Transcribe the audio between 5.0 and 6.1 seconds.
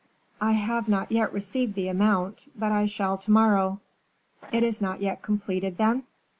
completed, then?"